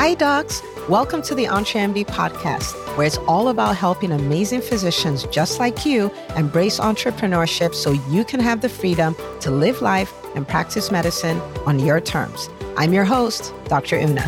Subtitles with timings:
[0.00, 0.62] Hi, docs.
[0.88, 6.08] Welcome to the EntreMD podcast, where it's all about helping amazing physicians just like you
[6.36, 11.80] embrace entrepreneurship so you can have the freedom to live life and practice medicine on
[11.80, 12.48] your terms.
[12.76, 13.98] I'm your host, Dr.
[13.98, 14.22] Una.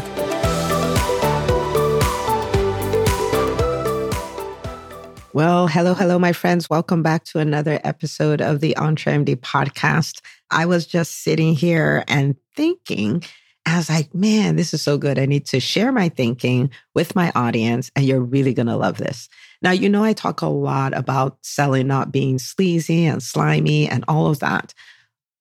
[5.32, 6.68] Well, hello, hello, my friends.
[6.68, 10.20] Welcome back to another episode of the EntreMD podcast.
[10.50, 13.22] I was just sitting here and thinking,
[13.70, 15.18] I was like, man, this is so good.
[15.18, 18.98] I need to share my thinking with my audience, and you're really going to love
[18.98, 19.28] this.
[19.62, 24.04] Now, you know, I talk a lot about selling not being sleazy and slimy and
[24.08, 24.74] all of that,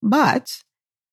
[0.02, 0.62] but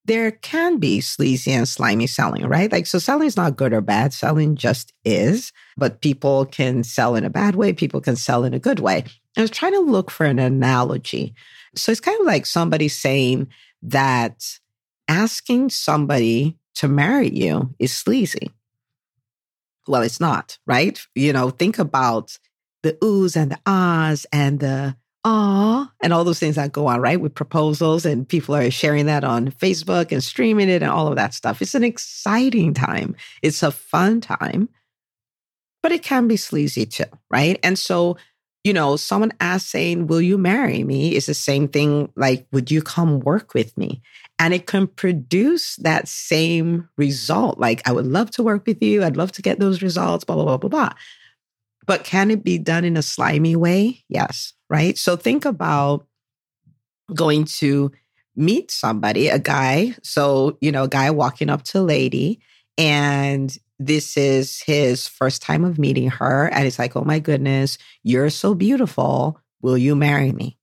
[0.05, 2.71] there can be sleazy and slimy selling, right?
[2.71, 4.13] Like, so selling is not good or bad.
[4.13, 7.73] Selling just is, but people can sell in a bad way.
[7.73, 9.03] People can sell in a good way.
[9.35, 11.33] I was trying to look for an analogy.
[11.75, 13.47] So it's kind of like somebody saying
[13.83, 14.59] that
[15.09, 18.51] asking somebody to marry you is sleazy.
[19.87, 20.99] Well, it's not, right?
[21.15, 22.37] You know, think about
[22.83, 27.01] the oohs and the ahs and the ah and all those things that go on,
[27.01, 27.19] right?
[27.19, 31.15] With proposals and people are sharing that on Facebook and streaming it and all of
[31.15, 31.61] that stuff.
[31.61, 33.15] It's an exciting time.
[33.41, 34.69] It's a fun time,
[35.81, 37.59] but it can be sleazy too, right?
[37.63, 38.17] And so,
[38.63, 41.15] you know, someone asks saying, Will you marry me?
[41.15, 44.01] is the same thing like, Would you come work with me?
[44.39, 47.59] and it can produce that same result.
[47.59, 49.03] Like, I would love to work with you.
[49.03, 50.89] I'd love to get those results, blah, blah, blah, blah, blah.
[51.85, 54.03] But can it be done in a slimy way?
[54.09, 54.53] Yes.
[54.69, 54.97] Right.
[54.97, 56.05] So think about
[57.15, 57.91] going to
[58.35, 59.95] meet somebody, a guy.
[60.03, 62.39] So, you know, a guy walking up to a lady,
[62.77, 66.49] and this is his first time of meeting her.
[66.51, 69.39] And it's like, oh my goodness, you're so beautiful.
[69.61, 70.57] Will you marry me?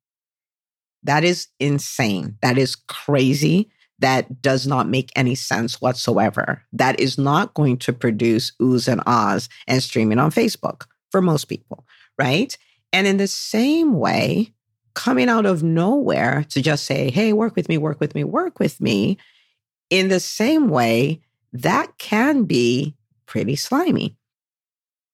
[1.02, 2.38] That is insane.
[2.42, 3.70] That is crazy.
[4.00, 6.62] That does not make any sense whatsoever.
[6.72, 11.44] That is not going to produce oohs and ahs and streaming on Facebook for most
[11.44, 11.86] people,
[12.18, 12.56] right?
[12.92, 14.52] And in the same way,
[14.94, 18.58] coming out of nowhere to just say, hey, work with me, work with me, work
[18.58, 19.18] with me,
[19.90, 21.20] in the same way,
[21.52, 24.16] that can be pretty slimy.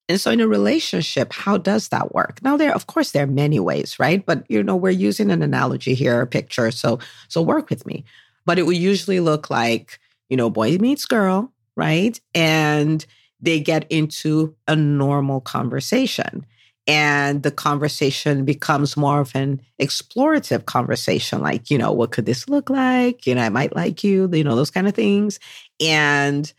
[0.08, 2.40] And so in a relationship, how does that work?
[2.42, 4.24] Now there of course there are many ways, right?
[4.24, 6.70] But you know, we're using an analogy here, a picture.
[6.70, 6.98] So
[7.28, 8.04] so work with me.
[8.44, 12.20] But it would usually look like, you know, boy meets girl, right?
[12.34, 13.04] And
[13.40, 16.44] they get into a normal conversation.
[16.86, 22.48] And the conversation becomes more of an explorative conversation, like, you know, what could this
[22.48, 23.26] look like?
[23.26, 25.38] You know, I might like you, you know, those kind of things.
[25.78, 26.52] And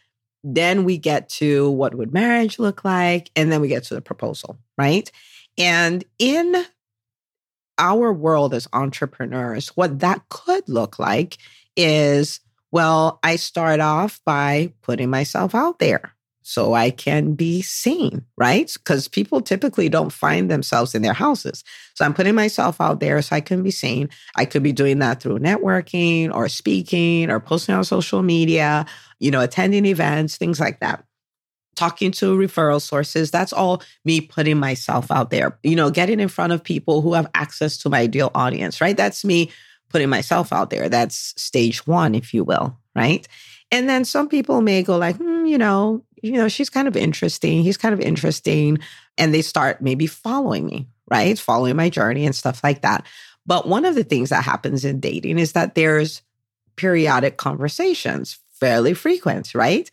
[0.44, 3.32] then we get to what would marriage look like?
[3.36, 5.10] And then we get to the proposal, right?
[5.58, 6.66] And in
[7.78, 11.38] our world as entrepreneurs, what that could look like
[11.76, 12.40] is
[12.74, 18.72] well, I start off by putting myself out there so I can be seen, right?
[18.74, 21.64] Because people typically don't find themselves in their houses.
[21.94, 24.10] So I'm putting myself out there so I can be seen.
[24.36, 28.86] I could be doing that through networking or speaking or posting on social media
[29.22, 31.06] you know, attending events, things like that.
[31.76, 36.28] Talking to referral sources, that's all me putting myself out there, you know, getting in
[36.28, 38.98] front of people who have access to my ideal audience, right?
[38.98, 39.52] That's me
[39.90, 40.90] putting myself out there.
[40.90, 43.26] That's stage one, if you will, right?
[43.72, 46.96] And then some people may go like, hmm, you know, you know, she's kind of
[46.96, 47.64] interesting.
[47.64, 48.80] He's kind of interesting.
[49.18, 51.38] And they start maybe following me, right?
[51.38, 53.06] Following my journey and stuff like that.
[53.46, 56.22] But one of the things that happens in dating is that there's
[56.76, 59.90] periodic conversations fairly frequent, right?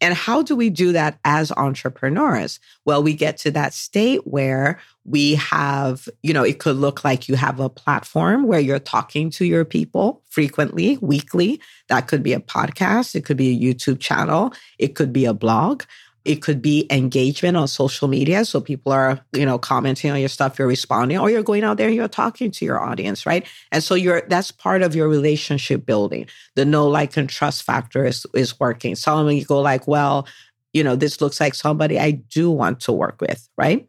[0.00, 2.60] And how do we do that as entrepreneurs?
[2.84, 7.28] Well, we get to that state where we have, you know, it could look like
[7.28, 11.60] you have a platform where you're talking to your people frequently, weekly.
[11.88, 15.34] That could be a podcast, it could be a YouTube channel, it could be a
[15.34, 15.84] blog.
[16.24, 18.44] It could be engagement on social media.
[18.46, 21.76] So people are, you know, commenting on your stuff, you're responding, or you're going out
[21.76, 23.46] there and you're talking to your audience, right?
[23.70, 26.26] And so you're that's part of your relationship building.
[26.54, 28.96] The know like, and trust factor is is working.
[29.06, 30.26] When you go like, well,
[30.72, 33.86] you know, this looks like somebody I do want to work with, right?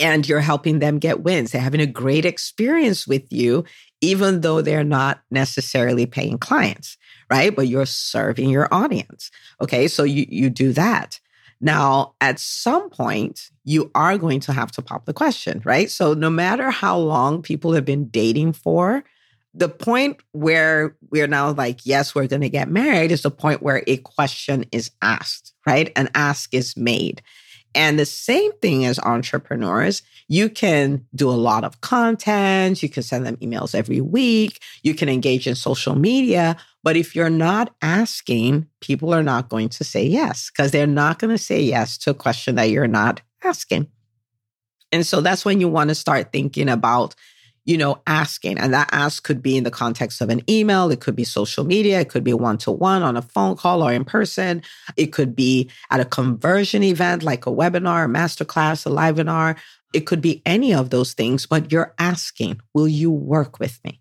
[0.00, 1.52] And you're helping them get wins.
[1.52, 3.64] They're having a great experience with you,
[4.00, 6.98] even though they're not necessarily paying clients,
[7.30, 7.54] right?
[7.54, 9.30] But you're serving your audience.
[9.60, 9.86] Okay.
[9.86, 11.20] So you you do that.
[11.60, 15.90] Now, at some point, you are going to have to pop the question, right?
[15.90, 19.04] So, no matter how long people have been dating for,
[19.54, 23.62] the point where we're now like, yes, we're going to get married is the point
[23.62, 25.90] where a question is asked, right?
[25.96, 27.22] An ask is made.
[27.76, 33.02] And the same thing as entrepreneurs, you can do a lot of content, you can
[33.02, 36.56] send them emails every week, you can engage in social media.
[36.82, 41.18] But if you're not asking, people are not going to say yes because they're not
[41.18, 43.88] going to say yes to a question that you're not asking.
[44.90, 47.14] And so that's when you want to start thinking about
[47.66, 48.58] you know, asking.
[48.58, 51.64] And that ask could be in the context of an email, it could be social
[51.64, 54.62] media, it could be one to one on a phone call or in person,
[54.96, 59.58] it could be at a conversion event like a webinar, a masterclass, a webinar.
[59.92, 64.00] It could be any of those things, but you're asking, will you work with me?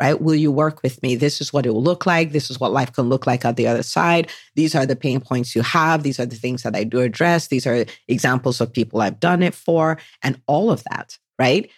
[0.00, 0.20] Right?
[0.20, 1.14] Will you work with me?
[1.14, 2.32] This is what it will look like.
[2.32, 4.32] This is what life can look like at the other side.
[4.56, 6.02] These are the pain points you have.
[6.02, 7.46] These are the things that I do address.
[7.46, 11.18] These are examples of people I've done it for, and all of that.
[11.38, 11.70] Right?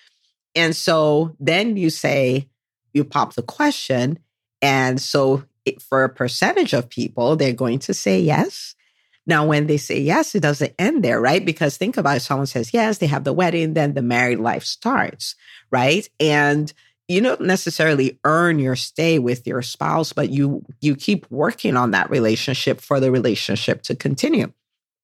[0.54, 2.48] And so then you say,
[2.92, 4.18] you pop the question.
[4.62, 8.74] And so it, for a percentage of people, they're going to say yes.
[9.26, 11.44] Now, when they say yes, it doesn't end there, right?
[11.44, 12.20] Because think about it.
[12.20, 15.34] Someone says yes, they have the wedding, then the married life starts,
[15.70, 16.08] right?
[16.20, 16.72] And
[17.08, 21.90] you don't necessarily earn your stay with your spouse, but you you keep working on
[21.90, 24.52] that relationship for the relationship to continue.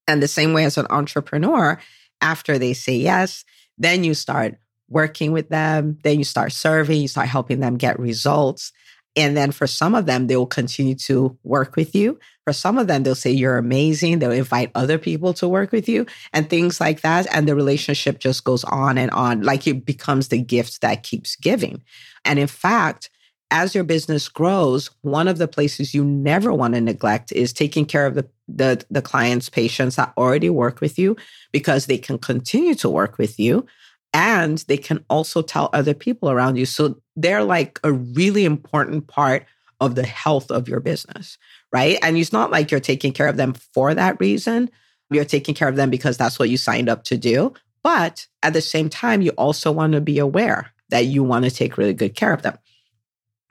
[0.06, 1.78] And the same way as an entrepreneur,
[2.20, 3.44] after they say yes,
[3.78, 4.58] then you start
[4.90, 5.98] working with them.
[6.02, 8.72] Then you start serving, you start helping them get results.
[9.16, 12.18] And then for some of them, they will continue to work with you.
[12.44, 14.18] For some of them, they'll say you're amazing.
[14.18, 17.26] They'll invite other people to work with you and things like that.
[17.34, 21.34] And the relationship just goes on and on, like it becomes the gift that keeps
[21.34, 21.82] giving.
[22.24, 23.10] And in fact,
[23.50, 27.84] as your business grows, one of the places you never want to neglect is taking
[27.84, 31.16] care of the, the, the clients, patients that already work with you
[31.50, 33.66] because they can continue to work with you
[34.12, 36.66] and they can also tell other people around you.
[36.66, 39.46] So they're like a really important part
[39.80, 41.38] of the health of your business,
[41.72, 41.98] right?
[42.02, 44.70] And it's not like you're taking care of them for that reason.
[45.10, 47.54] You're taking care of them because that's what you signed up to do.
[47.82, 51.50] But at the same time, you also want to be aware that you want to
[51.50, 52.58] take really good care of them.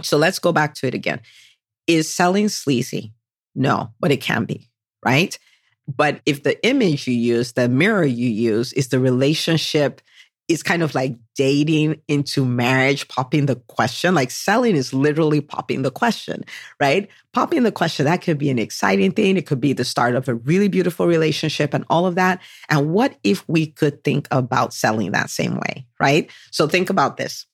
[0.01, 1.21] So let's go back to it again.
[1.87, 3.13] Is selling sleazy?
[3.55, 4.69] No, but it can be,
[5.03, 5.37] right?
[5.87, 10.01] But if the image you use, the mirror you use is the relationship
[10.49, 14.15] is kind of like dating into marriage, popping the question.
[14.15, 16.43] Like selling is literally popping the question,
[16.81, 17.07] right?
[17.33, 19.37] Popping the question, that could be an exciting thing.
[19.37, 22.41] It could be the start of a really beautiful relationship and all of that.
[22.67, 26.29] And what if we could think about selling that same way, right?
[26.49, 27.45] So think about this.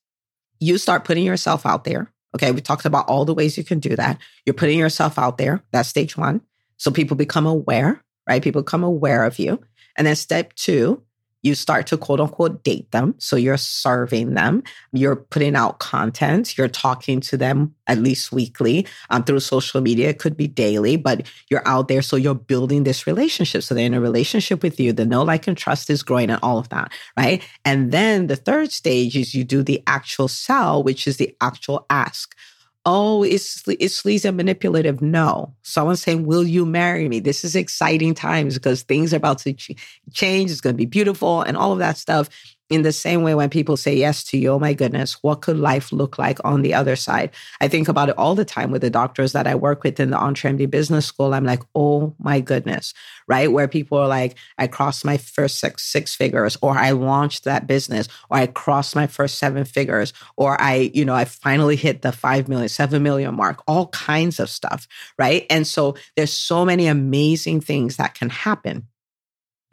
[0.61, 2.11] You start putting yourself out there.
[2.33, 2.51] Okay.
[2.51, 4.19] We talked about all the ways you can do that.
[4.45, 5.63] You're putting yourself out there.
[5.71, 6.41] That's stage one.
[6.77, 8.41] So people become aware, right?
[8.41, 9.61] People become aware of you.
[9.97, 11.03] And then step two,
[11.45, 13.13] you start to quote unquote date them.
[13.19, 18.87] So you're serving them, you're putting out content, you're talking to them at least weekly
[19.11, 20.09] um, through social media.
[20.09, 22.01] It could be daily, but you're out there.
[22.01, 23.61] So you're building this relationship.
[23.61, 24.91] So they're in a relationship with you.
[24.91, 26.91] The know, like, and trust is growing and all of that.
[27.15, 27.43] Right.
[27.63, 31.85] And then the third stage is you do the actual sell, which is the actual
[31.91, 32.35] ask
[32.85, 35.01] oh, it's it's sleazy and manipulative.
[35.01, 39.39] No, someone's saying, "Will you marry me?" This is exciting times because things are about
[39.39, 39.71] to ch-
[40.13, 40.51] change.
[40.51, 42.29] It's going to be beautiful and all of that stuff
[42.69, 45.57] in the same way when people say yes to you, oh my goodness, what could
[45.57, 47.29] life look like on the other side?
[47.61, 50.09] I think about it all the time with the doctors that I work with in
[50.09, 51.33] the EntreMD Business School.
[51.33, 52.93] I'm like, oh my goodness,
[53.27, 53.51] right?
[53.51, 57.67] Where people are like, I crossed my first six, six figures, or I launched that
[57.67, 62.01] business, or I crossed my first seven figures, or I, you know, I finally hit
[62.01, 64.87] the five million, seven million mark, all kinds of stuff,
[65.19, 65.45] right?
[65.51, 68.87] And so there's so many amazing things that can happen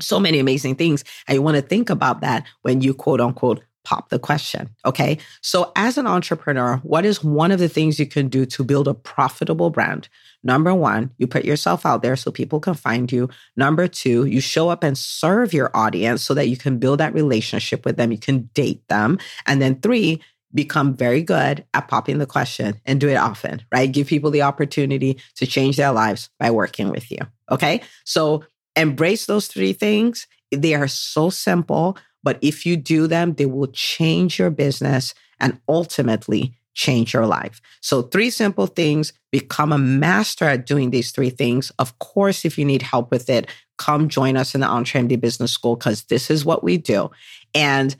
[0.01, 1.05] so many amazing things.
[1.29, 4.71] And you want to think about that when you quote unquote pop the question.
[4.85, 5.19] Okay.
[5.41, 8.89] So, as an entrepreneur, what is one of the things you can do to build
[8.89, 10.09] a profitable brand?
[10.45, 13.29] Number one, you put yourself out there so people can find you.
[13.57, 17.15] Number two, you show up and serve your audience so that you can build that
[17.15, 18.13] relationship with them.
[18.13, 19.19] You can date them.
[19.47, 20.21] And then three,
[20.55, 23.91] become very good at popping the question and do it often, right?
[23.91, 27.19] Give people the opportunity to change their lives by working with you.
[27.51, 27.83] Okay.
[28.05, 28.45] So
[28.77, 30.27] Embrace those three things.
[30.51, 35.61] They are so simple, but if you do them, they will change your business and
[35.69, 37.61] ultimately change your life.
[37.81, 41.71] So, three simple things become a master at doing these three things.
[41.79, 43.49] Of course, if you need help with it,
[43.79, 47.11] come join us in the EntreMD Business School because this is what we do.
[47.55, 47.95] And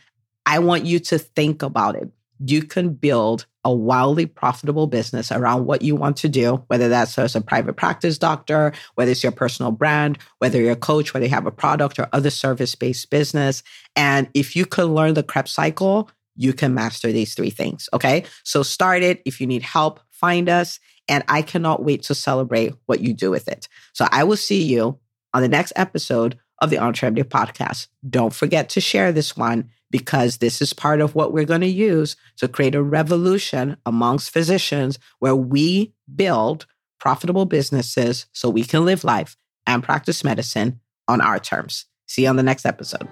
[0.47, 2.11] I want you to think about it.
[2.45, 7.17] You can build a wildly profitable business around what you want to do, whether that's
[7.19, 11.27] as a private practice doctor, whether it's your personal brand, whether you're a coach, whether
[11.27, 13.63] you have a product or other service based business.
[13.95, 17.89] And if you can learn the Krebs cycle, you can master these three things.
[17.93, 18.25] Okay.
[18.43, 19.23] So start it.
[19.25, 20.81] If you need help, find us.
[21.09, 23.69] And I cannot wait to celebrate what you do with it.
[23.93, 24.99] So I will see you
[25.35, 27.89] on the next episode of the EntreMD podcast.
[28.09, 31.67] Don't forget to share this one because this is part of what we're going to
[31.67, 36.67] use to create a revolution amongst physicians where we build
[36.99, 41.87] profitable businesses so we can live life and practice medicine on our terms.
[42.07, 43.09] See you on the next episode.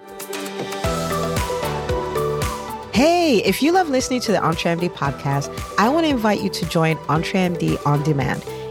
[2.95, 6.67] Hey, if you love listening to the EntreMD podcast, I want to invite you to
[6.67, 8.45] join EntreMD On Demand.